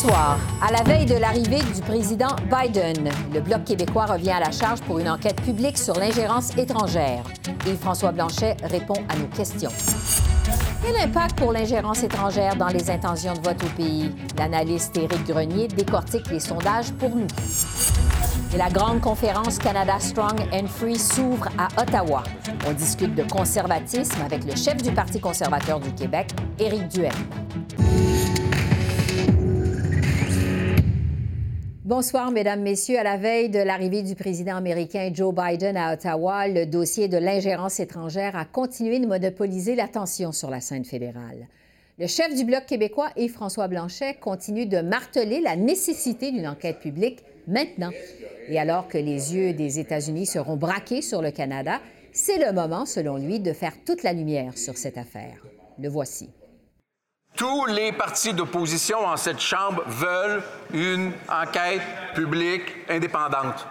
[0.00, 4.50] Soir, à la veille de l'arrivée du président Biden, le Bloc québécois revient à la
[4.50, 7.22] charge pour une enquête publique sur l'ingérence étrangère.
[7.66, 9.70] Et François Blanchet répond à nos questions.
[10.82, 14.10] Quel impact pour l'ingérence étrangère dans les intentions de vote au pays?
[14.38, 17.26] L'analyste Éric Grenier décortique les sondages pour nous.
[18.54, 22.22] Et la grande conférence Canada Strong and Free s'ouvre à Ottawa.
[22.66, 27.12] On discute de conservatisme avec le chef du Parti conservateur du Québec, Éric Duhem.
[31.90, 33.00] Bonsoir, Mesdames, Messieurs.
[33.00, 37.16] À la veille de l'arrivée du président américain Joe Biden à Ottawa, le dossier de
[37.16, 41.48] l'ingérence étrangère a continué de monopoliser l'attention sur la scène fédérale.
[41.98, 47.24] Le chef du Bloc québécois, Yves-François Blanchet, continue de marteler la nécessité d'une enquête publique
[47.48, 47.90] maintenant.
[48.46, 51.80] Et alors que les yeux des États-Unis seront braqués sur le Canada,
[52.12, 55.44] c'est le moment, selon lui, de faire toute la lumière sur cette affaire.
[55.76, 56.28] Le voici.
[57.36, 60.42] Tous les partis d'opposition en cette Chambre veulent
[60.72, 61.80] une enquête
[62.14, 63.66] publique indépendante.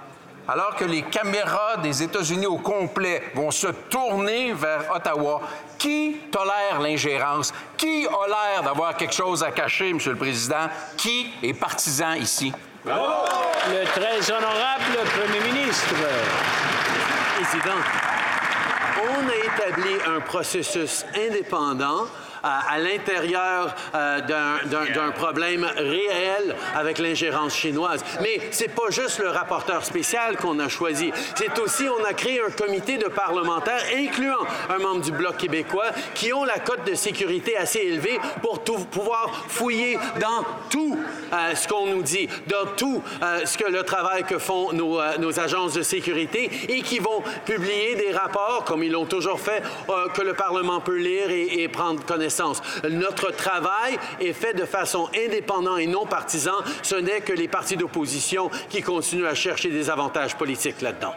[0.48, 5.42] Alors que les caméras des États-Unis au complet vont se tourner vers Ottawa,
[5.78, 7.54] qui tolère l'ingérence?
[7.78, 10.68] Qui a l'air d'avoir quelque chose à cacher, Monsieur le Président?
[10.98, 12.52] Qui est partisan ici?
[12.86, 15.94] Le très honorable Premier ministre.
[17.36, 17.80] Président,
[19.04, 22.08] on a établi un processus indépendant
[22.44, 28.04] à, l'intérieur euh, d'un problème réel avec l'ingérence chinoise.
[28.22, 31.12] Mais c'est pas juste le rapporteur spécial qu'on a choisi.
[31.36, 35.92] C'est aussi, on a créé un comité de parlementaires, incluant un membre du Bloc québécois,
[36.14, 40.98] qui ont la cote de sécurité assez élevée pour pouvoir fouiller dans tout
[41.34, 45.00] euh, ce qu'on nous dit, dans tout euh, ce que le travail que font nos,
[45.40, 49.62] agences de sécurité et qui vont publier des rapports, comme ils l'ont toujours fait,
[50.14, 52.29] que le Parlement peut lire et prendre connaissance
[52.90, 56.52] notre travail est fait de façon indépendante et non partisan.
[56.84, 61.14] Ce n'est que les partis d'opposition qui continuent à chercher des avantages politiques là-dedans.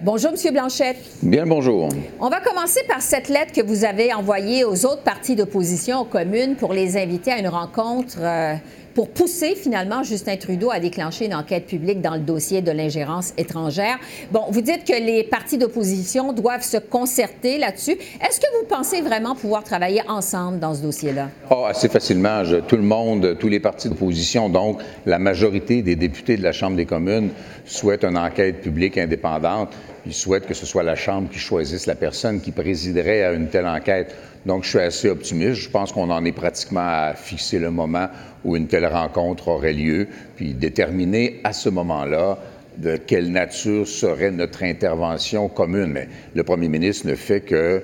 [0.00, 0.52] Bonjour, M.
[0.52, 0.96] Blanchette.
[1.24, 1.88] Bien, bonjour.
[2.20, 6.04] On va commencer par cette lettre que vous avez envoyée aux autres partis d'opposition aux
[6.04, 8.54] communes pour les inviter à une rencontre euh,
[8.98, 13.32] pour pousser finalement Justin Trudeau à déclencher une enquête publique dans le dossier de l'ingérence
[13.38, 13.96] étrangère.
[14.32, 17.92] Bon, vous dites que les partis d'opposition doivent se concerter là-dessus.
[17.92, 21.28] Est-ce que vous pensez vraiment pouvoir travailler ensemble dans ce dossier-là?
[21.48, 22.42] Oh, assez facilement.
[22.66, 26.76] tout le monde, tous les partis d'opposition, donc la majorité des députés de la Chambre
[26.76, 27.30] des communes
[27.66, 29.68] souhaitent une enquête publique indépendante.
[30.06, 33.48] Ils souhaitent que ce soit la Chambre qui choisisse la personne qui présiderait à une
[33.48, 34.14] telle enquête.
[34.46, 35.54] Donc, je suis assez optimiste.
[35.54, 38.08] Je pense qu'on en est pratiquement à fixer le moment
[38.44, 42.38] où une telle rencontre aurait lieu, puis déterminer à ce moment-là
[42.78, 45.92] de quelle nature serait notre intervention commune.
[45.92, 47.82] Mais le premier ministre ne fait que,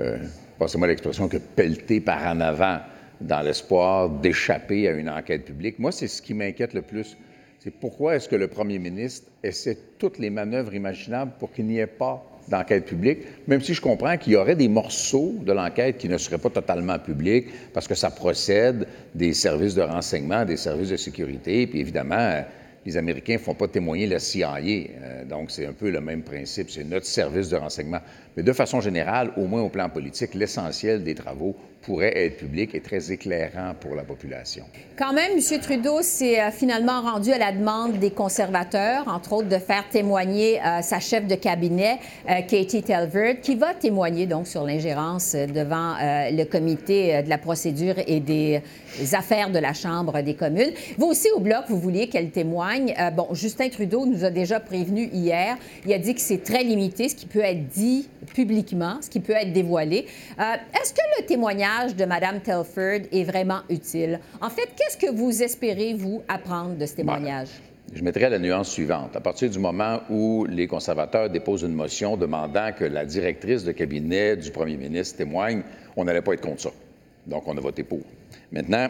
[0.00, 0.18] euh,
[0.58, 2.78] passez-moi l'expression, que pelleter par en avant
[3.20, 5.78] dans l'espoir d'échapper à une enquête publique.
[5.78, 7.16] Moi, c'est ce qui m'inquiète le plus.
[7.60, 11.78] C'est pourquoi est-ce que le premier ministre essaie toutes les manœuvres imaginables pour qu'il n'y
[11.78, 15.98] ait pas d'enquête publique, même si je comprends qu'il y aurait des morceaux de l'enquête
[15.98, 20.56] qui ne seraient pas totalement publics parce que ça procède des services de renseignement, des
[20.56, 22.42] services de sécurité, puis évidemment,
[22.86, 24.56] les Américains ne font pas témoigner la CIA.
[24.56, 26.70] Euh, donc, c'est un peu le même principe.
[26.70, 28.00] C'est notre service de renseignement.
[28.38, 32.72] Mais de façon générale, au moins au plan politique, l'essentiel des travaux pourrait être public
[32.74, 34.64] et très éclairant pour la population.
[34.96, 35.60] Quand même, M.
[35.60, 40.60] Trudeau s'est euh, finalement rendu à la demande des conservateurs, entre autres de faire témoigner
[40.60, 41.98] euh, sa chef de cabinet,
[42.28, 47.94] euh, Katie Telford, qui va témoigner donc sur l'ingérence devant le comité de la procédure
[48.06, 48.62] et des
[49.12, 50.72] affaires de la Chambre des communes.
[50.96, 52.94] Vous aussi, au Bloc, vous vouliez qu'elle témoigne.
[53.16, 55.56] bon, Justin Trudeau nous a déjà prévenu hier.
[55.86, 59.20] Il a dit que c'est très limité ce qui peut être dit publiquement, ce qui
[59.20, 60.06] peut être dévoilé.
[60.38, 64.20] Est-ce que le témoignage de Mme Telford est vraiment utile?
[64.40, 67.48] En fait, qu'est-ce que vous espérez, vous, apprendre de ce témoignage?
[67.94, 69.16] je mettrais la nuance suivante.
[69.16, 73.72] À partir du moment où les conservateurs déposent une motion demandant que la directrice de
[73.72, 75.62] cabinet du premier ministre témoigne,
[75.96, 76.70] on n'allait pas être contre ça.
[77.26, 78.00] Donc, on a voté pour.
[78.52, 78.88] Maintenant,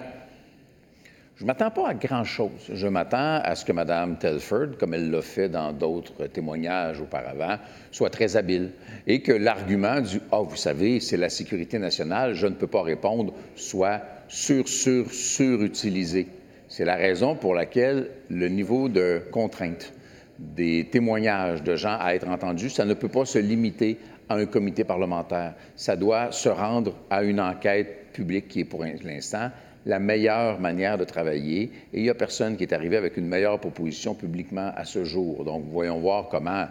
[1.39, 2.69] je ne m'attends pas à grand-chose.
[2.73, 7.59] Je m'attends à ce que Mme Telford, comme elle l'a fait dans d'autres témoignages auparavant,
[7.93, 8.73] soit très habile
[9.07, 12.83] et que l'argument du «Ah, vous savez, c'est la sécurité nationale, je ne peux pas
[12.83, 16.27] répondre» soit sur, sur, surutilisé.
[16.67, 19.93] C'est la raison pour laquelle le niveau de contrainte
[20.41, 23.97] des témoignages de gens à être entendus, ça ne peut pas se limiter
[24.29, 25.55] à un comité parlementaire.
[25.77, 29.51] Ça doit se rendre à une enquête publique qui est pour l'instant
[29.87, 31.71] la meilleure manière de travailler.
[31.93, 35.05] Et il n'y a personne qui est arrivé avec une meilleure proposition publiquement à ce
[35.05, 35.45] jour.
[35.45, 36.67] Donc, voyons voir comment,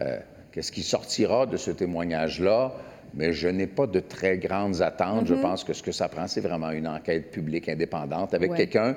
[0.00, 0.18] euh,
[0.52, 2.72] qu'est-ce qui sortira de ce témoignage-là.
[3.14, 5.26] Mais je n'ai pas de très grandes attentes.
[5.26, 5.40] Je mm-hmm.
[5.40, 8.96] pense que ce que ça prend, c'est vraiment une enquête publique indépendante avec quelqu'un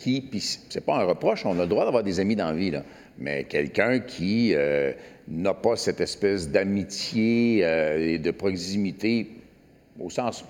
[0.00, 2.54] qui, puis c'est pas un reproche, on a le droit d'avoir des amis dans la
[2.54, 2.82] vie, là,
[3.18, 4.92] mais quelqu'un qui euh,
[5.28, 9.28] n'a pas cette espèce d'amitié euh, et de proximité
[9.98, 10.44] au sens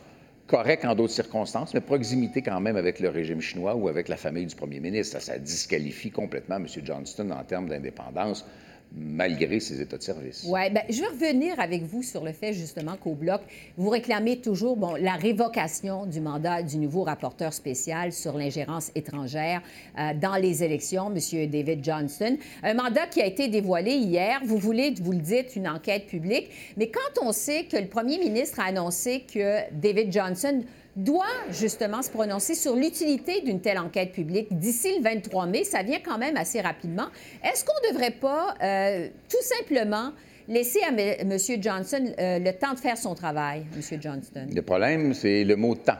[0.51, 4.17] correct en d'autres circonstances, mais proximité quand même avec le régime chinois ou avec la
[4.17, 5.13] famille du premier ministre.
[5.13, 6.67] Ça, ça disqualifie complètement M.
[6.85, 8.45] Johnston en termes d'indépendance
[8.93, 10.45] malgré ses états de service.
[10.49, 13.41] Oui, bien, je vais revenir avec vous sur le fait justement qu'au Bloc,
[13.77, 19.63] vous réclamez toujours bon, la révocation du mandat du nouveau rapporteur spécial sur l'ingérence étrangère
[19.99, 21.51] euh, dans les élections, M.
[21.51, 22.37] David Johnston.
[22.63, 24.41] Un mandat qui a été dévoilé hier.
[24.45, 26.51] Vous voulez, vous le dites, une enquête publique.
[26.77, 30.63] Mais quand on sait que le premier ministre a annoncé que David Johnson
[31.05, 35.65] doit justement se prononcer sur l'utilité d'une telle enquête publique d'ici le 23 mai.
[35.65, 37.07] Ça vient quand même assez rapidement.
[37.45, 40.13] Est-ce qu'on ne devrait pas euh, tout simplement
[40.49, 41.37] laisser à M.
[41.61, 44.01] Johnson euh, le temps de faire son travail, M.
[44.01, 44.47] Johnston?
[44.55, 45.99] Le problème, c'est le mot temps.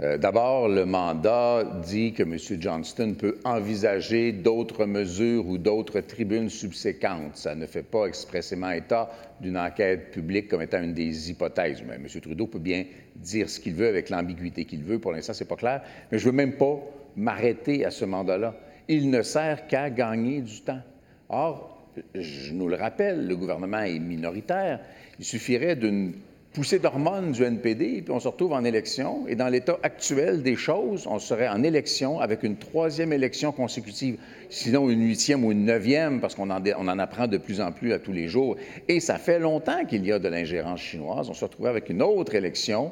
[0.00, 2.36] Euh, d'abord, le mandat dit que M.
[2.60, 7.36] Johnston peut envisager d'autres mesures ou d'autres tribunes subséquentes.
[7.36, 9.10] Ça ne fait pas expressément état
[9.40, 11.82] d'une enquête publique comme étant une des hypothèses.
[11.86, 12.06] Mais M.
[12.20, 12.84] Trudeau peut bien
[13.16, 15.00] dire ce qu'il veut avec l'ambiguïté qu'il veut.
[15.00, 15.82] Pour l'instant, c'est pas clair.
[16.12, 16.78] Mais je veux même pas
[17.16, 18.54] m'arrêter à ce mandat-là.
[18.86, 20.80] Il ne sert qu'à gagner du temps.
[21.28, 21.76] Or,
[22.14, 24.78] je nous le rappelle, le gouvernement est minoritaire.
[25.18, 26.14] Il suffirait d'une
[26.58, 29.28] poussée d'hormones du NPD, puis on se retrouve en élection.
[29.28, 34.18] Et dans l'état actuel des choses, on serait en élection avec une troisième élection consécutive,
[34.50, 38.00] sinon une huitième ou une neuvième, parce qu'on en, apprend de plus en plus à
[38.00, 38.56] tous les jours.
[38.88, 41.30] Et ça fait longtemps qu'il y a de l'ingérence chinoise.
[41.30, 42.90] On se retrouve avec une autre élection,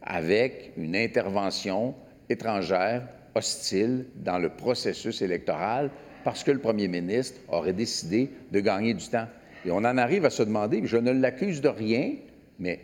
[0.00, 1.96] avec une intervention
[2.30, 3.02] étrangère
[3.34, 5.90] hostile dans le processus électoral,
[6.22, 9.26] parce que le premier ministre aurait décidé de gagner du temps.
[9.66, 12.12] Et on en arrive à se demander, je ne l'accuse de rien,
[12.60, 12.78] mais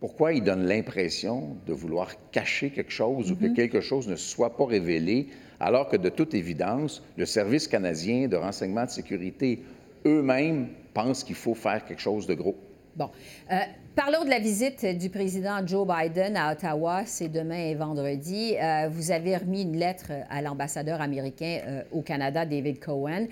[0.00, 3.54] pourquoi il donne l'impression de vouloir cacher quelque chose ou que mhm.
[3.54, 5.28] quelque chose ne soit pas révélé,
[5.60, 9.62] alors que de toute évidence, le Service canadien de renseignement de sécurité
[10.06, 12.56] eux-mêmes pensent qu'il faut faire quelque chose de gros?
[12.96, 13.10] Bon.
[13.52, 13.56] Euh,
[13.94, 17.02] parlons de la visite du président Joe Biden à Ottawa.
[17.04, 18.56] C'est demain et vendredi.
[18.56, 23.26] Euh, vous avez remis une lettre à l'ambassadeur américain euh, au Canada, David Cohen.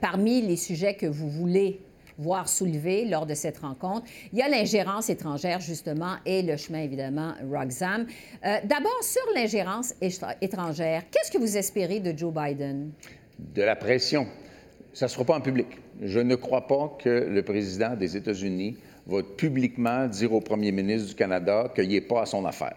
[0.00, 1.80] parmi les sujets que vous voulez
[2.18, 4.06] voir soulever lors de cette rencontre.
[4.32, 8.06] Il y a l'ingérence étrangère, justement, et le chemin, évidemment, Roxham.
[8.44, 9.94] Euh, D'abord, sur l'ingérence
[10.40, 12.90] étrangère, qu'est-ce que vous espérez de Joe Biden?
[13.38, 14.26] De la pression.
[14.92, 15.66] Ça ne sera pas en public.
[16.02, 18.76] Je ne crois pas que le président des États-Unis
[19.06, 22.76] va publiquement dire au premier ministre du Canada qu'il n'est pas à son affaire.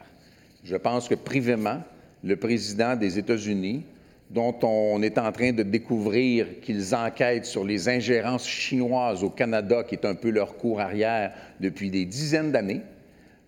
[0.63, 1.81] Je pense que privément,
[2.23, 3.85] le président des États-Unis
[4.29, 9.83] dont on est en train de découvrir qu'ils enquêtent sur les ingérences chinoises au Canada,
[9.83, 12.81] qui est un peu leur cours arrière depuis des dizaines d'années,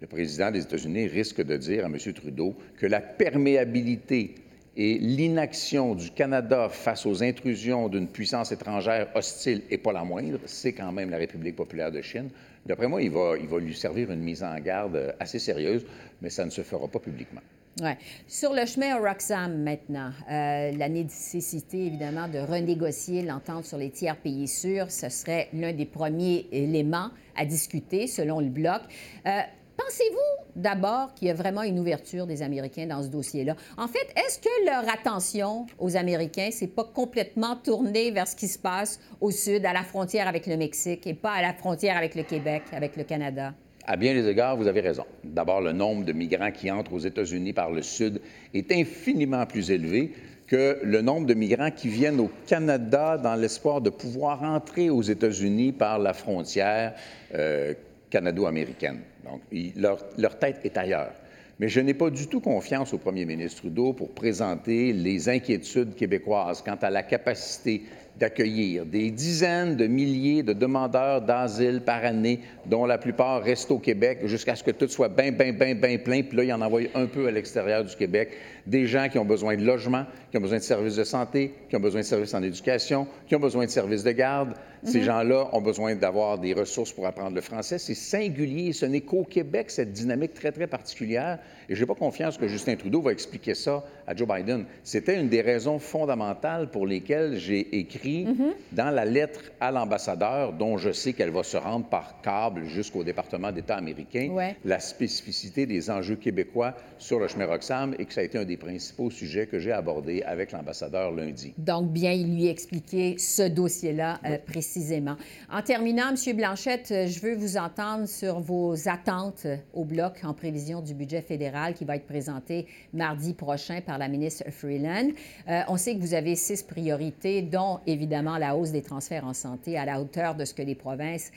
[0.02, 1.98] le président des États-Unis risque de dire à M.
[2.14, 4.34] Trudeau que la perméabilité
[4.76, 10.40] et l'inaction du Canada face aux intrusions d'une puissance étrangère hostile et pas la moindre,
[10.46, 12.30] c'est quand même la République populaire de Chine.
[12.66, 15.86] D'après moi, il va, il va lui servir une mise en garde assez sérieuse,
[16.22, 17.42] mais ça ne se fera pas publiquement.
[17.80, 17.98] Ouais.
[18.28, 23.90] Sur le chemin au Roxham maintenant, euh, la nécessité évidemment de renégocier l'entente sur les
[23.90, 28.82] tiers pays sûrs, ce serait l'un des premiers éléments à discuter selon le bloc.
[29.26, 29.40] Euh,
[29.78, 33.56] pensez-vous d'abord qu'il y a vraiment une ouverture des Américains dans ce dossier-là?
[33.78, 38.50] En fait, est-ce que leur attention aux Américains s'est pas complètement tournée vers ce qui
[38.50, 41.96] se passe au sud, à la frontière avec le Mexique et pas à la frontière
[41.96, 43.54] avec le Québec, avec le Canada?
[43.86, 45.06] À bien des égards, vous avez raison.
[45.24, 48.22] D'abord, le nombre de migrants qui entrent aux États-Unis par le Sud
[48.54, 50.12] est infiniment plus élevé
[50.48, 55.02] que le nombre de migrants qui viennent au Canada dans l'espoir de pouvoir entrer aux
[55.02, 56.94] États-Unis par la frontière
[57.34, 57.74] euh,
[58.10, 59.00] canado-américaine.
[59.24, 59.42] Donc,
[59.78, 61.14] leur, leur tête est ailleurs.
[61.60, 65.96] Mais je n'ai pas du tout confiance au premier ministre Trudeau pour présenter les inquiétudes
[65.96, 67.84] québécoises quant à la capacité
[68.22, 73.80] d'accueillir des dizaines de milliers de demandeurs d'asile par année, dont la plupart restent au
[73.80, 76.22] Québec jusqu'à ce que tout soit bien, bien, bien, bien plein.
[76.22, 78.30] Puis là, il en envoie un peu à l'extérieur du Québec.
[78.68, 81.76] des gens qui ont besoin de logement, qui ont besoin de services de santé, qui
[81.76, 84.54] ont besoin de services en éducation, qui ont besoin de services de garde.
[84.84, 85.06] Ces mhm.
[85.06, 87.80] gens-là ont besoin d'avoir des ressources pour apprendre le français.
[87.80, 88.72] C'est singulier.
[88.72, 91.40] Ce n'est qu'au Québec, cette dynamique très, très particulière.
[91.70, 94.66] Et je n'ai pas confiance que Justin Trudeau va expliquer ça à Joe Biden.
[94.84, 98.54] C'était une des raisons fondamentales pour lesquelles j'ai écrit mhm.
[98.72, 103.04] dans la lettre à l'ambassadeur, dont je sais qu'elle va se rendre par câble jusqu'au
[103.04, 108.22] département d'État américain, la spécificité des enjeux québécois sur le chemin Roxham et que ça
[108.22, 111.54] a été un des principaux sujets que j'ai abordé avec l'ambassadeur lundi.
[111.58, 115.16] Donc, bien lui expliquer ce dossier-là euh, précisément.
[115.52, 116.36] En terminant, M.
[116.36, 121.22] Blanchette, euh, je veux vous entendre sur vos attentes au bloc en prévision du budget
[121.22, 125.10] fédéral qui va être présenté mardi prochain par la ministre Freeland.
[125.48, 129.34] Euh, on sait que vous avez six priorités, dont évidemment la hausse des transferts en
[129.34, 131.32] santé à la hauteur de ce que les provinces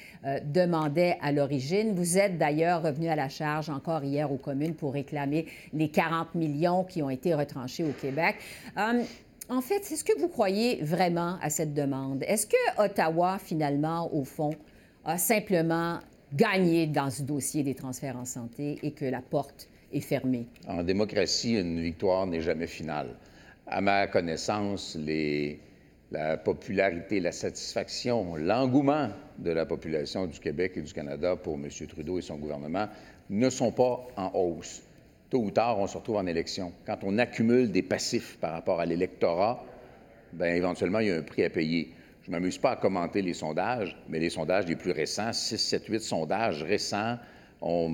[0.45, 1.95] demandaient à l'origine.
[1.95, 6.35] Vous êtes d'ailleurs revenu à la charge encore hier aux communes pour réclamer les 40
[6.35, 8.37] millions qui ont été retranchés au Québec.
[8.77, 12.23] En fait, est-ce que vous croyez vraiment à cette demande?
[12.27, 14.55] Est-ce que Ottawa, finalement, au fond,
[15.05, 15.99] a simplement
[16.33, 20.47] gagné dans ce dossier des transferts en santé et que la porte est fermée?
[20.67, 23.09] En démocratie, une victoire n'est jamais finale.
[23.67, 24.97] À ma connaissance,
[26.14, 31.68] la popularité, la satisfaction, l'engouement de la population du Québec et du Canada pour M.
[31.88, 32.87] Trudeau et son gouvernement
[33.30, 34.83] ne sont pas en hausse
[35.30, 36.73] tôt ou tard, on se retrouve en élection.
[36.87, 39.64] Quand on accumule des passifs par rapport à l'électorat,
[40.33, 41.92] bien, éventuellement, il y a un prix à payer.
[42.23, 45.59] Je ne m'amuse pas à commenter les sondages, mais les sondages les plus récents, 6,
[45.59, 47.18] 7, 8 sondages récents,
[47.61, 47.88] ont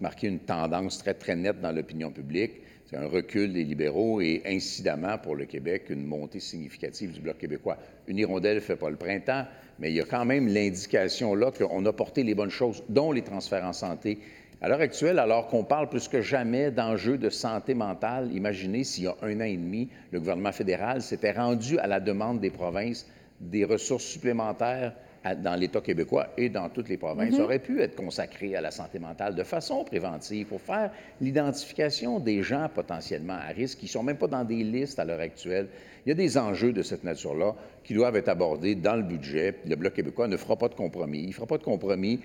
[0.00, 2.60] marqué une tendance très, très nette dans l'opinion publique.
[2.86, 7.38] C'est un recul des libéraux et, incidemment, pour le Québec, une montée significative du Bloc
[7.38, 7.78] québécois.
[8.08, 9.46] Une hirondelle ne fait pas le printemps,
[9.78, 13.10] mais il y a quand même l'indication là qu'on a porté les bonnes choses, dont
[13.10, 14.18] les transferts en santé,
[14.60, 19.04] à l'heure actuelle, alors qu'on parle plus que jamais d'enjeux de santé mentale, imaginez s'il
[19.04, 22.50] y a un an et demi, le gouvernement fédéral s'était rendu à la demande des
[22.50, 23.06] provinces
[23.40, 24.94] des ressources supplémentaires
[25.42, 27.42] dans l'État québécois et dans toutes les provinces mm-hmm.
[27.42, 30.90] auraient pu être consacrées à la santé mentale de façon préventive pour faire
[31.20, 35.04] l'identification des gens potentiellement à risque qui ne sont même pas dans des listes à
[35.04, 35.68] l'heure actuelle.
[36.04, 39.54] Il y a des enjeux de cette nature-là qui doivent être abordés dans le budget.
[39.66, 41.20] Le Bloc québécois ne fera pas de compromis.
[41.20, 42.20] Il ne fera pas de compromis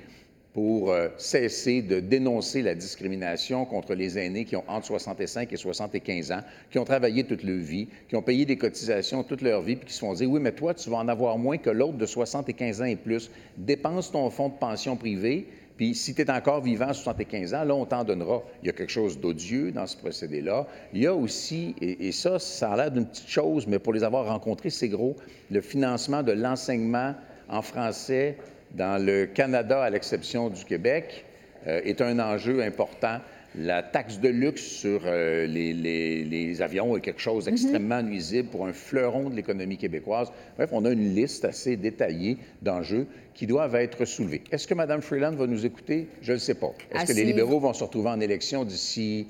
[0.60, 5.56] pour euh, cesser de dénoncer la discrimination contre les aînés qui ont entre 65 et
[5.56, 9.62] 75 ans, qui ont travaillé toute leur vie, qui ont payé des cotisations toute leur
[9.62, 11.70] vie, puis qui se font dire, oui, mais toi, tu vas en avoir moins que
[11.70, 13.32] l'autre de 75 ans et plus.
[13.56, 15.48] Dépense ton fonds de pension privé,
[15.78, 18.44] puis si tu es encore vivant à 75 ans, là, on t'en donnera.
[18.62, 20.68] Il y a quelque chose d'odieux dans ce procédé-là.
[20.94, 23.94] Il y a aussi, et, et ça, ça a l'air d'une petite chose, mais pour
[23.94, 25.16] les avoir rencontrés, c'est gros,
[25.52, 27.16] le financement de l'enseignement
[27.48, 28.36] en français
[28.74, 31.26] dans le Canada, à l'exception du Québec,
[31.68, 33.20] euh, est un enjeu important.
[33.56, 38.10] La taxe de luxe sur euh, les, avions est quelque chose d'extrêmement mhm.
[38.10, 40.32] nuisible pour un fleuron de l'économie québécoise.
[40.56, 44.44] Bref, on a une liste assez détaillée d'enjeux qui doivent être soulevés.
[44.52, 46.08] Est-ce que Mme Freeland va nous écouter?
[46.22, 46.72] Je ne sais pas.
[46.92, 49.28] Est-ce que les libéraux vont se retrouver en élection d'ici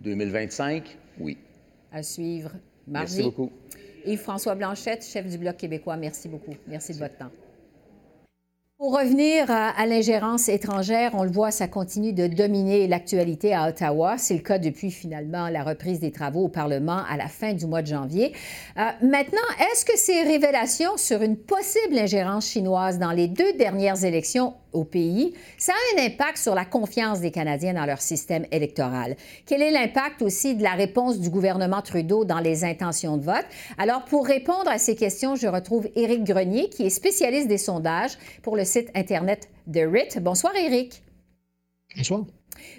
[0.00, 0.96] 2025?
[1.20, 1.36] Oui.
[1.92, 2.52] À suivre.
[2.88, 3.50] Merci beaucoup.
[4.06, 6.54] Yves-François Blanchette, chef du Bloc québécois, merci beaucoup.
[6.68, 7.30] Merci de votre temps.
[8.78, 14.18] Pour revenir à, l'ingérence étrangère, on le voit, ça continue de dominer l'actualité à Ottawa.
[14.18, 17.64] C'est le cas depuis finalement la reprise des travaux au Parlement à la fin du
[17.64, 18.34] mois de janvier.
[18.76, 19.38] Euh, maintenant,
[19.72, 24.84] est-ce que ces révélations sur une possible ingérence chinoise dans les deux dernières élections au
[24.84, 29.16] pays, ça a un impact sur la confiance des Canadiens dans leur système électoral?
[29.46, 33.46] Quel est l'impact aussi de la réponse du gouvernement Trudeau dans les intentions de vote?
[33.78, 38.18] Alors, pour répondre à ces questions, je retrouve Éric Grenier, qui est spécialiste des sondages
[38.42, 40.18] pour le site Internet de RIT.
[40.20, 41.02] Bonsoir, Éric.
[41.96, 42.26] Bonsoir.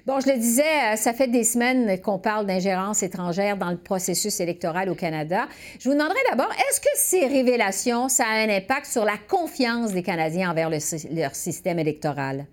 [0.06, 3.78] Bon, je le disais, euh, ça fait des semaines qu'on parle d'ingérence étrangère dans le
[3.78, 5.48] processus électoral au Canada.
[5.80, 9.94] Je vous demanderai d'abord, est-ce que ces révélations, ça a un impact sur la confiance
[9.94, 12.48] des Canadiens envers leur système électoral?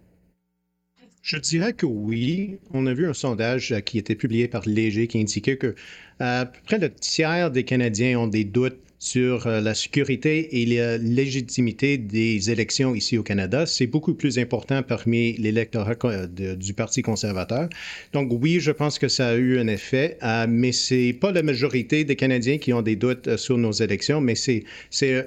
[1.23, 2.59] Je dirais que oui.
[2.75, 5.75] On a vu un sondage euh, qui était publié par Léger qui indiquait que euh,
[6.43, 10.65] à peu près le tiers des Canadiens ont des doutes sur euh, la sécurité et
[10.65, 13.67] la légitimité des élections ici au Canada.
[13.67, 15.95] C'est beaucoup plus important parmi l'électorat
[16.27, 17.69] du Parti conservateur.
[18.15, 21.43] Donc oui, je pense que ça a eu un effet, euh, mais c'est pas la
[21.43, 24.65] majorité des Canadiens qui ont des doutes euh, sur nos élections, mais c'est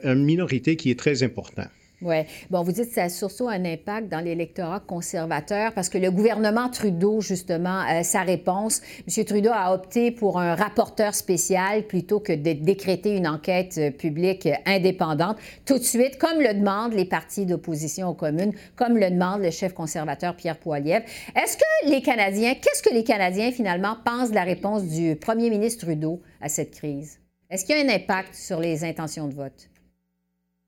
[0.04, 1.70] une minorité qui est très importante.
[2.04, 2.18] Oui.
[2.52, 6.12] Bon, vous dites que ça a surtout un impact dans l'électorat conservateur parce que le
[6.12, 9.26] gouvernement Trudeau, justement, euh, sa réponse, M.
[9.26, 14.48] Trudeau a opté pour un rapporteur spécial plutôt que de décréter une enquête euh, publique
[14.68, 19.42] indépendante tout de suite, comme le demandent les partis d'opposition aux communes, comme le demande
[19.42, 21.06] le chef conservateur Pierre Poilievre.
[21.36, 25.50] Est-ce que les Canadiens, qu'est-ce que les Canadiens, finalement, pensent de la réponse du premier
[25.50, 27.20] ministre Trudeau à cette crise?
[27.50, 29.68] Est-ce qu'il y a un impact sur les intentions de vote?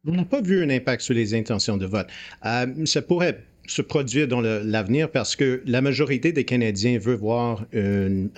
[0.07, 2.07] On n'a pas vu un impact sur les intentions de vote.
[2.45, 7.65] Euh, ça pourrait se produire dans l'avenir parce que la majorité des Canadiens veut voir
[7.73, 8.31] une,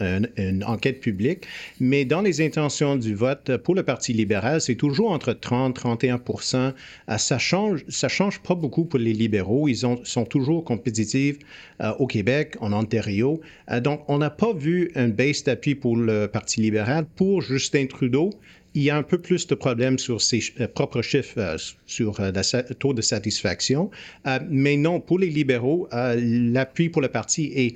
[0.65, 1.45] enquête publique,
[1.79, 6.19] mais dans les intentions du vote pour le Parti libéral, c'est toujours entre 30 31
[6.55, 6.71] euh,
[7.17, 9.67] Ça change, ça change pas beaucoup pour les libéraux.
[9.67, 11.37] Ils ont, sont toujours compétitifs
[11.79, 13.39] euh, au Québec, en Ontario.
[13.81, 17.05] donc, on n'a pas vu un base d'appui pour le Parti libéral.
[17.15, 18.31] Pour Justin Trudeau,
[18.73, 22.21] il y a un peu plus de problèmes sur ses euh, propres chiffres, euh, sur
[22.21, 23.89] le euh, taux de satisfaction.
[24.49, 27.75] mais non, pour les libéraux, l'appui pour le parti est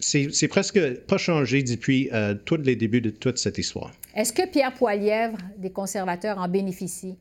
[0.00, 2.08] c'est presque pas changé depuis
[2.44, 3.90] tous les débuts de toute cette histoire.
[4.14, 7.18] Est-ce que Pierre Poilièvre, des conservateurs, en bénéficie?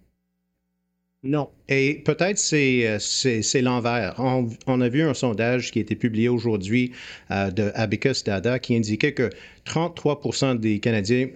[1.24, 1.50] Non.
[1.68, 4.16] Et peut-être c'est l'envers.
[4.20, 6.94] On, a vu un sondage qui a été publié aujourd'hui
[7.30, 9.32] de Abacus Dada qui indiquait que
[9.66, 11.30] 33% des Canadiens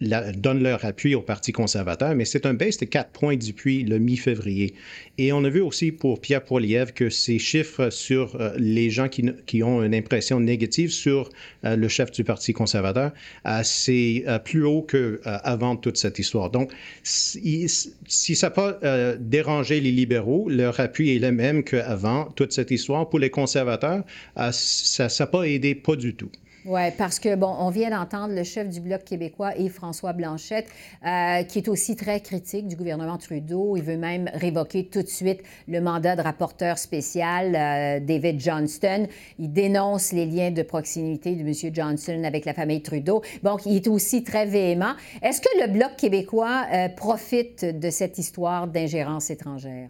[0.00, 3.98] donnent leur appui au Parti conservateur, mais c'est un baisse de 4 points depuis le
[3.98, 4.74] mi-février.
[5.18, 9.08] Et on a vu aussi pour Pierre Poilievre que ces chiffres sur euh, les gens
[9.08, 11.30] qui, qui, ont une impression négative sur
[11.64, 13.12] euh, le chef du Parti conservateur,
[13.46, 16.50] euh, c'est plus haut qu'avant toute cette histoire.
[16.50, 16.70] Donc,
[17.02, 17.66] si,
[18.06, 18.78] si ça n'a pas
[19.18, 23.08] dérangé les libéraux, leur appui est le même qu'avant toute cette histoire.
[23.08, 24.04] Pour les conservateurs,
[24.52, 26.30] ça n'a pas aidé pas du tout.
[26.70, 30.66] Oui, parce que, bon, on vient d'entendre le chef du Bloc québécois, Yves-François Blanchette,
[31.02, 33.78] euh, qui est aussi très critique du gouvernement Trudeau.
[33.78, 39.06] Il veut même révoquer tout de suite le mandat de rapporteur spécial, euh, David Johnston.
[39.38, 41.74] Il dénonce les liens de proximité de M.
[41.74, 43.22] Johnston avec la famille Trudeau.
[43.42, 44.92] Donc, il est aussi très véhément.
[45.22, 49.88] Est-ce que le Bloc québécois euh, profite de cette histoire d'ingérence étrangère?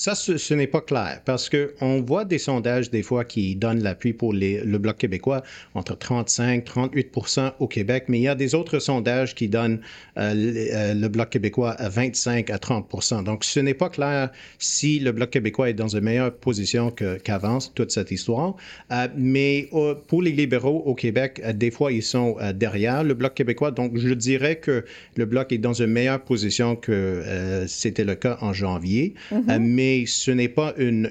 [0.00, 4.12] Ça, ce, n'est pas clair parce qu'on voit des sondages des fois qui donnent l'appui
[4.12, 5.42] pour le Bloc québécois
[5.74, 9.80] entre 35 38% au Québec, mais il y a des autres sondages qui donnent
[10.16, 10.32] euh,
[10.72, 15.10] euh, le, Bloc québécois à 25 à 30% Donc, ce n'est pas clair si le
[15.10, 18.54] Bloc québécois est dans une meilleure position qu'avance toute cette histoire.
[18.92, 19.68] Euh, mais
[20.06, 23.72] pour les libéraux au Québec, des fois, ils sont derrière le Bloc québécois.
[23.72, 24.84] Donc, je dirais que
[25.16, 29.14] le Bloc est dans une meilleure position que c'était le cas en janvier.
[29.32, 29.58] Mm-hmm.
[29.58, 31.10] mais mais ce n'est pas une,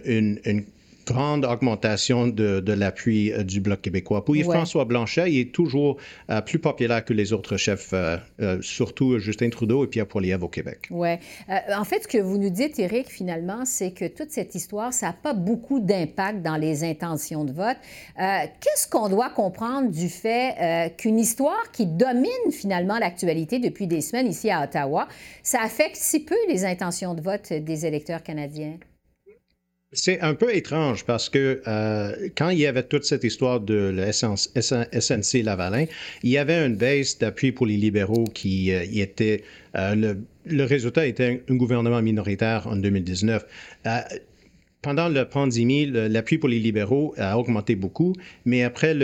[1.08, 4.24] grande augmentation de, l'appui euh, du Bloc québécois.
[4.26, 5.98] Pour François Blanchet, il est toujours
[6.30, 8.18] euh, plus populaire que les autres chefs, euh,
[8.62, 10.88] surtout Justin Trudeau et Pierre Poilievre au Québec.
[10.92, 11.10] Oui.
[11.76, 15.08] en fait, ce que vous nous dites, Éric, finalement, c'est que toute cette histoire, ça
[15.08, 17.78] n'a pas beaucoup d'impact dans les intentions de vote.
[18.18, 24.28] Qu'est-ce qu'on doit comprendre du fait qu'une histoire qui domine finalement l'actualité depuis des semaines
[24.28, 25.08] ici à Ottawa,
[25.44, 28.78] ça affecte si peu les intentions de vote des électeurs canadiens?
[29.94, 33.74] C'est un peu étrange parce que euh, quand il y avait toute cette histoire de
[33.74, 35.86] la SNC Lavalin,
[36.24, 39.46] il y avait une baisse d'appui pour les libéraux qui euh, y était.
[39.76, 43.46] Euh, le, le, résultat était un, gouvernement minoritaire en 2019
[44.82, 48.14] pendant la pandémie, l'appui pour les libéraux a augmenté beaucoup,
[48.46, 48.96] mais après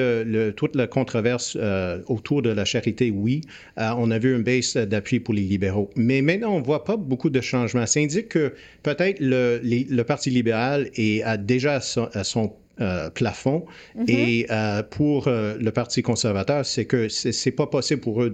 [0.55, 3.41] toute la controverse euh, autour de la charité, oui,
[3.79, 5.89] euh, on a vu une baisse d'appui pour les libéraux.
[5.95, 7.85] Mais maintenant, on ne voit pas beaucoup de changements.
[7.85, 13.65] Ça indique que peut-être le, Parti libéral est, a déjà son, son euh, plafond.
[13.95, 14.09] Mm-hmm.
[14.09, 18.33] Et euh, pour euh, le Parti conservateur, c'est que c'est pas possible pour eux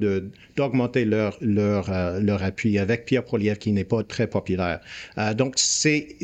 [0.55, 4.79] d'augmenter leur, leur, leur appui avec Pierre Poilievre qui n'est pas très populaire.
[5.35, 6.15] donc, c'est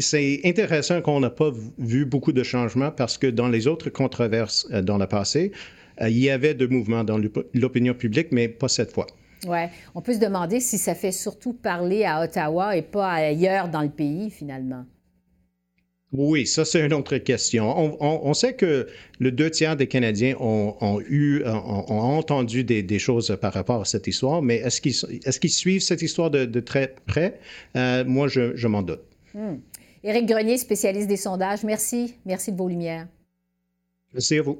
[0.45, 4.97] intéressant qu'on n'a pas vu beaucoup de changements parce que dans les autres controverses dans
[4.97, 5.51] le passé,
[5.99, 7.19] il y avait de mouvements dans
[7.53, 9.07] l'opinion publique, mais pas cette fois.
[9.45, 9.59] Oui.
[9.93, 13.81] On peut se demander si ça fait surtout parler à Ottawa et pas ailleurs dans
[13.81, 14.85] le pays, finalement.
[16.17, 17.97] Oui, ça, c'est une autre question.
[18.01, 18.87] On, sait que
[19.19, 24.07] le deux tiers des Canadiens ont, eu, ont, entendu des, choses par rapport à cette
[24.07, 27.39] histoire, mais est-ce qu'ils suivent cette histoire de, très près?
[27.75, 29.01] Euh, moi, je, m'en doute.
[29.33, 29.55] Hmm.
[30.03, 32.15] Éric Grenier, spécialiste des sondages, merci.
[32.25, 33.07] Merci de vos lumières.
[34.13, 34.59] Merci à vous.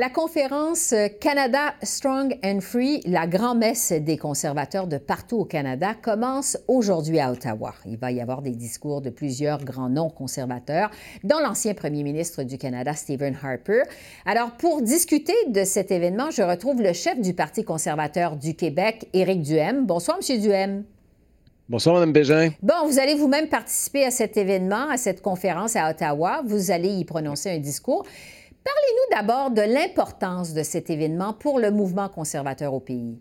[0.00, 6.56] La conférence Canada Strong and Free, la grand-messe des conservateurs de partout au Canada, commence
[6.68, 7.74] aujourd'hui à Ottawa.
[7.84, 10.90] Il va y avoir des discours de plusieurs grands noms conservateurs,
[11.22, 13.82] dont l'ancien premier ministre du Canada, Stephen Harper.
[14.24, 19.06] Alors, pour discuter de cet événement, je retrouve le chef du Parti conservateur du Québec,
[19.12, 19.84] Éric Duhem.
[19.84, 20.82] Bonsoir, Monsieur Duhem.
[21.68, 22.48] Bonsoir, Mme Bégin.
[22.62, 26.40] Bon, vous allez vous-même participer à cet événement, à cette conférence à Ottawa.
[26.46, 28.06] Vous allez y prononcer un discours.
[28.64, 33.18] Parlez-nous d'abord de l'importance de cet événement pour le mouvement conservateur au pays.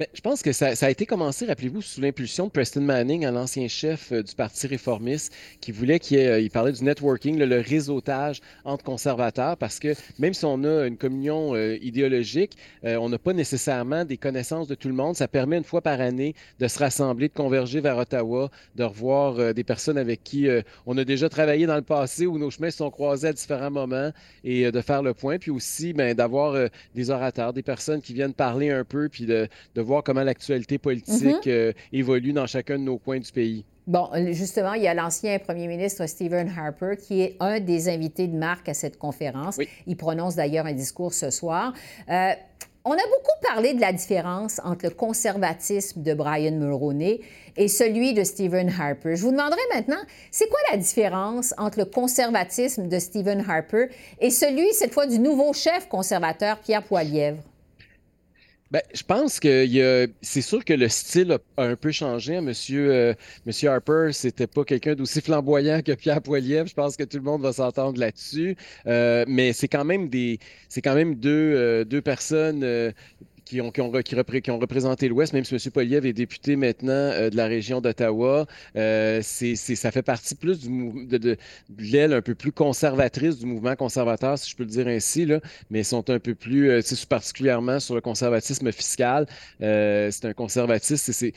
[0.00, 3.36] Ben, je pense que ça, a été commencé, rappelez-vous, sous l'impulsion de Preston Manning, un
[3.36, 8.40] ancien chef euh, du Parti réformiste, qui voulait qu'il euh, parlait du networking, le, réseautage
[8.64, 13.32] entre conservateurs, parce que même si on a une communion euh, idéologique, on n'a pas
[13.32, 15.14] nécessairement des connaissances de tout le monde.
[15.14, 19.54] Ça permet une fois par année de se rassembler, de converger vers Ottawa, de revoir
[19.54, 20.48] des personnes avec qui
[20.86, 23.70] on a déjà travaillé dans le passé, où nos chemins se sont croisés à différents
[23.70, 24.10] moments,
[24.42, 25.38] et de faire le point.
[25.38, 29.48] Puis aussi, ben, d'avoir des orateurs, des personnes qui viennent parler un peu, puis de,
[29.74, 31.52] de voir comment l'actualité politique mhm.
[31.52, 33.64] euh, évolue dans chacun de nos coins du pays.
[33.86, 38.26] Bon, justement, il y a l'ancien premier ministre Stephen Harper qui est un des invités
[38.26, 39.58] de marque à cette conférence.
[39.86, 41.74] Il prononce d'ailleurs un discours ce soir.
[42.08, 42.32] Euh,
[42.86, 47.20] on a beaucoup parlé de la différence entre le conservatisme de Brian Mulroney
[47.56, 49.16] et celui de Stephen Harper.
[49.16, 53.88] Je vous demanderai maintenant, c'est quoi la différence entre le conservatisme de Stephen Harper
[54.20, 57.38] et celui, cette fois, du nouveau chef conservateur, Pierre Poilievre?
[58.74, 62.40] Ben, je pense que c'est sûr que le style a, un peu changé.
[62.40, 63.14] Monsieur, euh,
[63.46, 66.66] Monsieur Harper, c'était pas quelqu'un d'aussi flamboyant que Pierre Poilievre.
[66.66, 68.56] Je pense que tout le monde va s'entendre là-dessus.
[68.88, 72.64] Euh, mais c'est quand même des, c'est quand même deux, euh, deux personnes
[73.44, 75.60] qui ont, qui ont, qui, ont représenté l'Ouest, même si M.
[75.72, 78.46] Poliev est député maintenant euh, de la région d'Ottawa.
[78.76, 81.36] Euh, c'est, ça fait partie plus du de, de,
[81.78, 85.40] l'aile un peu plus conservatrice du mouvement conservateur, si je peux le dire ainsi, là,
[85.70, 89.26] mais sont un peu plus, euh, particulièrement sur le conservatisme fiscal.
[89.60, 91.32] Euh, c'est un conservatisme, c'est,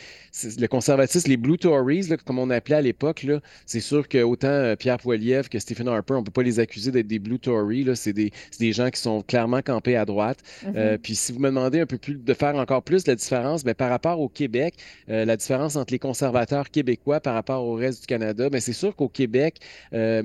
[0.60, 4.20] le conservatisme, les Blue Tories, là, comme on appelait à l'époque, là, c'est sûr que
[4.20, 7.40] autant Pierre Poilievre que Stephen Harper, on ne peut pas les accuser d'être des Blue
[7.40, 7.86] Tories.
[7.96, 10.40] C'est, des, des gens qui sont clairement campés à droite.
[10.66, 10.98] Mm-hmm.
[11.00, 13.90] puis si vous me demandez un peu de faire encore plus la différence mais par
[13.90, 14.76] rapport au Québec,
[15.10, 18.50] euh, la différence entre les conservateurs québécois par rapport au reste du Canada.
[18.52, 19.60] Mais c'est sûr qu'au Québec,
[19.94, 20.24] euh,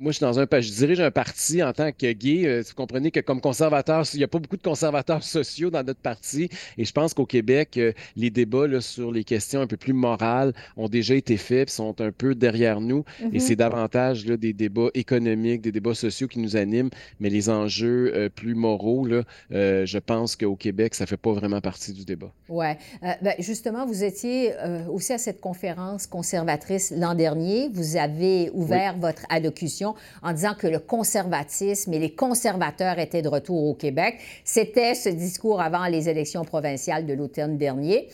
[0.00, 2.46] moi, je suis dans un, je dirige un parti en tant que gay.
[2.46, 5.82] Euh, vous comprenez que comme conservateur, il n'y a pas beaucoup de conservateurs sociaux dans
[5.82, 6.48] notre parti.
[6.76, 10.52] Et je pense qu'au Québec, euh, les débats sur les questions un peu plus morales
[10.76, 13.04] ont déjà été faits, sont un peu derrière nous.
[13.20, 13.40] Et mm-hmm.
[13.40, 16.90] c'est davantage là, des débats économiques, des débats sociaux qui nous animent.
[17.18, 21.32] Mais les enjeux euh, plus moraux, là, je pense qu'au Québec, ça ne fait pas
[21.32, 22.30] vraiment partie du débat.
[22.48, 22.66] Oui.
[23.02, 24.52] Ben, justement, vous étiez
[24.90, 27.68] aussi à cette conférence conservatrice l'an dernier.
[27.72, 29.87] Vous avez ouvert votre allocution
[30.22, 34.18] en disant que le conservatisme et les conservateurs étaient de retour au Québec.
[34.44, 38.08] C'était ce discours avant les élections provinciales de l'automne dernier.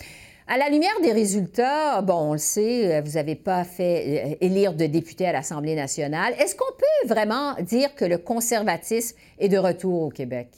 [0.46, 4.74] À la lumière des résultats, bon, on le sait, vous n'avez pas fait euh, élire
[4.74, 6.34] de députés à l'Assemblée nationale.
[6.38, 10.48] Est-ce qu'on peut vraiment dire que le conservatisme est de retour au Québec?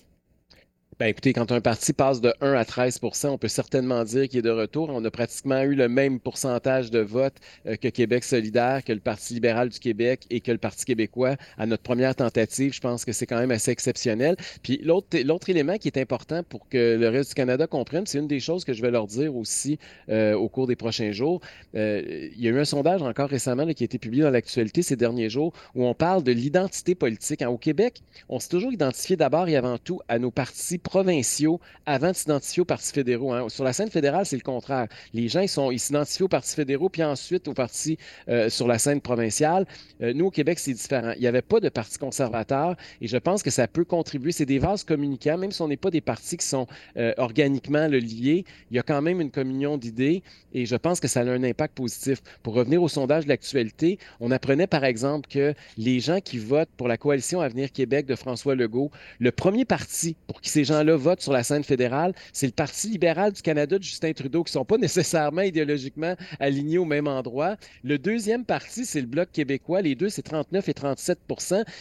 [0.98, 4.38] Ben écoutez, quand un parti passe de 1 à 13 on peut certainement dire qu'il
[4.38, 4.88] est de retour.
[4.90, 9.00] On a pratiquement eu le même pourcentage de votes euh, que Québec solidaire, que le
[9.00, 12.72] Parti libéral du Québec et que le Parti québécois à notre première tentative.
[12.72, 14.36] Je pense que c'est quand même assez exceptionnel.
[14.62, 18.26] Puis l'autre élément qui est important pour que le reste du Canada comprenne, c'est une
[18.26, 19.78] des choses que je vais leur dire aussi
[20.08, 21.42] euh, au cours des prochains jours.
[21.74, 24.80] Euh, il y a eu un sondage encore récemment qui a été publié dans l'actualité
[24.80, 27.42] ces derniers jours où on parle de l'identité politique.
[27.42, 31.60] Hein, au Québec, on s'est toujours identifié d'abord et avant tout à nos partis provinciaux
[31.84, 33.32] avant de s'identifier aux partis fédéraux.
[33.32, 33.48] Hein.
[33.48, 34.86] Sur la scène fédérale, c'est le contraire.
[35.12, 38.68] Les gens, ils, sont, ils s'identifient aux partis fédéraux, puis ensuite aux partis euh, sur
[38.68, 39.66] la scène provinciale.
[40.00, 41.12] Euh, nous, au Québec, c'est différent.
[41.16, 44.30] Il n'y avait pas de parti conservateur et je pense que ça peut contribuer.
[44.30, 47.88] C'est des vases communicants, même si on n'est pas des partis qui sont euh, organiquement
[47.88, 50.22] liés, il y a quand même une communion d'idées
[50.52, 52.22] et je pense que ça a un impact positif.
[52.44, 56.70] Pour revenir au sondage de l'actualité, on apprenait par exemple que les gens qui votent
[56.76, 60.75] pour la coalition Avenir Québec de François Legault, le premier parti pour qui ces gens
[60.82, 64.42] là votent sur la scène fédérale, c'est le Parti libéral du Canada de Justin Trudeau,
[64.44, 67.56] qui ne sont pas nécessairement idéologiquement alignés au même endroit.
[67.84, 69.82] Le deuxième parti, c'est le Bloc québécois.
[69.82, 71.18] Les deux, c'est 39 et 37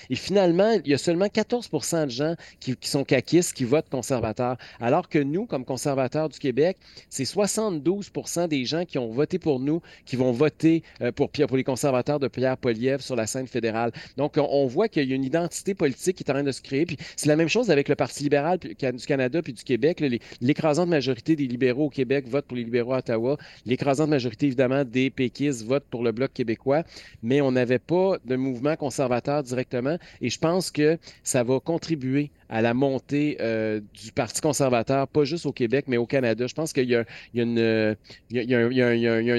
[0.10, 1.70] Et finalement, il y a seulement 14
[2.06, 4.58] de gens qui, sont caquistes, qui votent conservateurs.
[4.80, 6.78] Alors que nous, comme conservateurs du Québec,
[7.10, 8.12] c'est 72
[8.50, 12.20] des gens qui ont voté pour nous qui vont voter euh, pour, pour les conservateurs
[12.20, 13.92] de Pierre Poliev sur la scène fédérale.
[14.18, 16.62] Donc, on, voit qu'il y a une identité politique qui est en train de se
[16.62, 16.86] créer.
[16.86, 18.60] Puis c'est la même chose avec le Parti libéral
[18.92, 20.04] du Canada puis du Québec.
[20.42, 23.38] L'écrasante majorité des libéraux au Québec votent pour les libéraux à Ottawa.
[23.66, 26.84] L'écrasante majorité, évidemment, des péquistes votent pour le Bloc québécois.
[27.24, 29.98] Mais on n'avait pas de mouvement conservateur directement.
[30.22, 35.24] Et je pense que ça va contribuer à la montée euh, du Parti conservateur, pas
[35.24, 36.48] juste au Québec, mais au Canada.
[36.48, 37.06] Je pense qu'il y, a,
[37.40, 37.96] un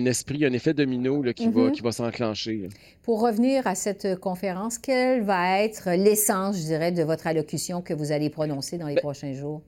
[0.06, 1.72] esprit, un effet domino qui, va, mm-hmm.
[1.72, 2.68] qui va s'enclencher.
[3.02, 7.94] Pour revenir à cette conférence, quelle va être l'essence, je dirais, de votre allocution que
[7.94, 9.62] vous allez prononcer dans les ben, prochains jours?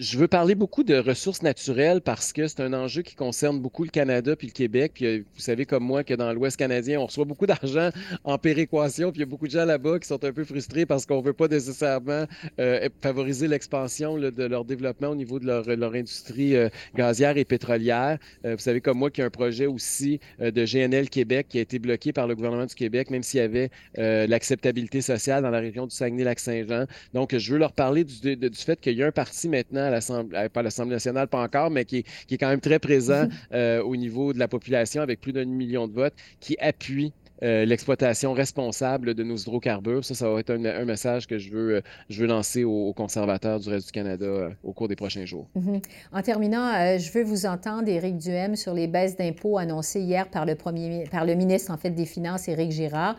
[0.00, 3.84] Je veux parler beaucoup de ressources naturelles parce que c'est un enjeu qui concerne beaucoup
[3.84, 4.92] le Canada puis le Québec.
[4.94, 7.90] Puis euh, vous savez comme moi que dans l'Ouest canadien, on reçoit beaucoup d'argent
[8.24, 9.12] en péréquation.
[9.12, 11.20] Puis il y a beaucoup de gens là-bas qui sont un peu frustrés parce qu'on
[11.20, 12.24] ne veut pas nécessairement
[12.58, 18.16] euh, favoriser l'expansion de leur développement au niveau de leur, industrie euh, gazière et pétrolière.
[18.42, 21.60] vous savez comme moi qu'il y a un projet aussi de GNL Québec qui a
[21.60, 25.60] été bloqué par le gouvernement du Québec, même s'il y avait l'acceptabilité sociale dans la
[25.60, 26.86] région du Saguenay-Lac-Saint-Jean.
[27.12, 30.38] Donc je veux leur parler du fait qu'il y a un parti maintenant à l'Assemblée,
[30.38, 33.96] euh, pas l'Assemblée nationale, pas encore, mais qui, est quand même très présent euh, au
[33.96, 39.14] niveau de la population avec plus d'un million de votes, qui appuie euh, l'exploitation responsable
[39.14, 40.04] de nos hydrocarbures.
[40.04, 43.70] Ça, ça va être un, message que je veux, je veux lancer aux, conservateurs du
[43.70, 45.48] reste du Canada au cours des prochains jours.
[45.56, 45.82] Mm-hmm.
[46.12, 50.44] En terminant, je veux vous entendre, Éric Duhem, sur les baisses d'impôts annoncées hier par
[50.44, 53.16] le, premier, par le ministre en fait, des Finances, Éric Girard,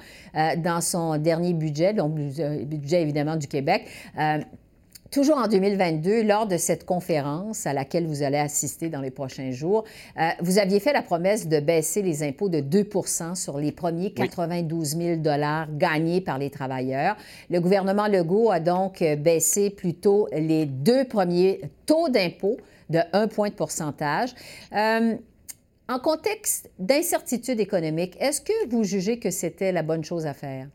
[0.57, 3.88] dans son dernier budget, donc budget évidemment du Québec.
[5.12, 9.52] Toujours en 2022, lors de cette conférence à laquelle vous allez assister dans les prochains
[9.52, 9.84] jours,
[10.17, 14.13] euh, vous aviez fait la promesse de baisser les impôts de 2% sur les premiers
[14.13, 15.21] 92 000
[15.71, 17.17] gagnés par les travailleurs.
[17.50, 22.56] Le gouvernement Legault a donc euh, baissé plutôt les deux premiers taux d'impôt
[22.89, 24.34] de 1 point de pourcentage.
[24.74, 25.15] Euh,
[25.89, 30.67] en contexte d'incertitude économique, est-ce que vous jugez que c'était la bonne chose à faire?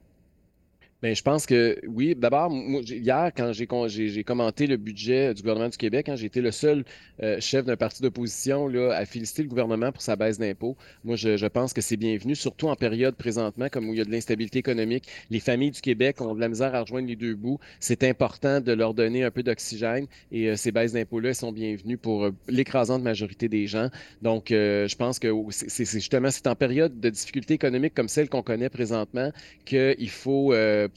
[1.02, 2.14] Bien, je pense que oui.
[2.16, 6.50] D'abord, hier, quand j'ai commenté le budget du gouvernement du Québec, hein, j'ai été le
[6.50, 6.84] seul
[7.22, 10.74] euh, chef d'un parti d'opposition à féliciter le gouvernement pour sa baisse d'impôts.
[11.04, 14.06] Moi, je, pense que c'est bienvenu, surtout en période présentement, comme où il y a
[14.06, 15.06] de l'instabilité économique.
[15.28, 17.60] Les familles du Québec ont de la misère à rejoindre les deux bouts.
[17.78, 21.98] C'est important de leur donner un peu d'oxygène et euh, ces baisses d'impôts-là sont bienvenues
[21.98, 23.90] pour euh, l'écrasante majorité des gens.
[24.22, 28.42] Donc, je pense que c'est justement c'est en période de difficulté économique comme celle qu'on
[28.42, 29.30] connaît présentement
[29.66, 30.54] qu'il faut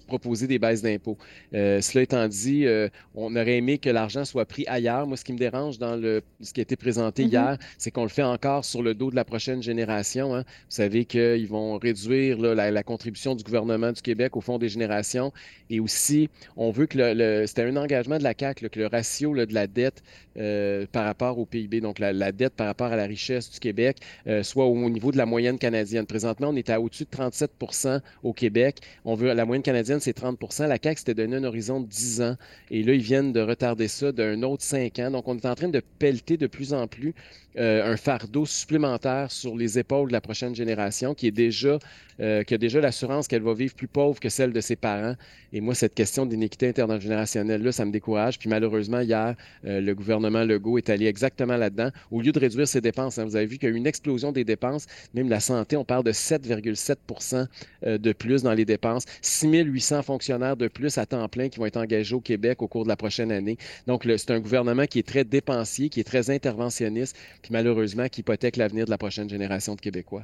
[0.07, 1.17] proposer des baisses d'impôts.
[1.53, 5.07] Euh, cela étant dit, euh, on aurait aimé que l'argent soit pris ailleurs.
[5.07, 7.31] Moi, ce qui me dérange dans le, ce qui a été présenté mm-hmm.
[7.31, 10.35] hier, c'est qu'on le fait encore sur le dos de la prochaine génération.
[10.35, 10.41] Hein.
[10.41, 15.31] Vous savez qu'ils vont réduire la, contribution du gouvernement du Québec au Fonds des générations.
[15.69, 19.35] Et aussi, on veut que le, c'était un engagement de la CAQ, que le ratio
[19.35, 20.01] de la dette
[20.37, 23.97] euh, par rapport au PIB, donc la, dette par rapport à la richesse du Québec,
[24.43, 26.05] soit au niveau de la moyenne canadienne.
[26.05, 28.77] Présentement, on est à au-dessus de 37% au Québec.
[29.05, 32.21] On veut la moyenne canadienne c'est 30% La CAQ s'était donné un horizon de 10
[32.21, 32.35] ans.
[32.71, 35.11] Et là, ils viennent de retarder ça d'un autre 5 ans.
[35.11, 37.13] Donc, on est en train de pelleter de plus en plus
[37.57, 41.79] euh, un fardeau supplémentaire sur les épaules de la prochaine génération qui est déjà
[42.21, 45.15] euh, a déjà l'assurance qu'elle va vivre plus pauvre que celle de ses parents.
[45.51, 48.37] Et moi, cette question d'inéquité intergénérationnelle-là, ça me décourage.
[48.37, 51.89] Puis malheureusement, hier, euh, le gouvernement Legault est allé exactement là-dedans.
[52.11, 53.87] Au lieu de réduire ses dépenses, hein, vous avez vu qu'il y a eu une
[53.87, 54.85] explosion des dépenses.
[55.13, 57.47] Même la santé, on parle de 7,7%
[57.83, 59.05] de plus dans les dépenses.
[59.21, 62.67] 6 800 fonctionnaires de plus à temps plein qui vont être engagés au Québec au
[62.67, 63.57] cours de la prochaine année.
[63.87, 68.21] Donc, c'est un gouvernement qui est très dépensier, qui est très interventionniste puis malheureusement qui
[68.21, 70.23] hypothèque l'avenir de la prochaine génération de Québécois.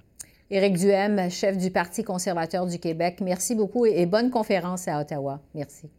[0.51, 5.41] Éric Duhem, chef du Parti conservateur du Québec, merci beaucoup et bonne conférence à Ottawa.
[5.55, 5.89] Merci.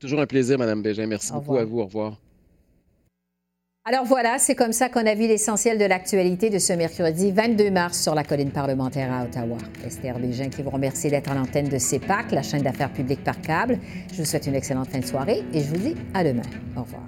[0.00, 1.06] Toujours un plaisir, Mme Bégin.
[1.06, 1.78] Merci beaucoup à vous.
[1.78, 2.18] Au revoir.
[3.84, 7.68] Alors voilà, c'est comme ça qu'on a vu l'essentiel de l'actualité de ce mercredi 22
[7.72, 9.58] mars sur la colline parlementaire à Ottawa.
[9.84, 13.40] Esther Bégin qui vous remercie d'être à l'antenne de CEPAC, la chaîne d'affaires publiques par
[13.40, 13.80] câble.
[14.12, 16.42] Je vous souhaite une excellente fin de soirée et je vous dis à demain.
[16.76, 17.02] Au revoir.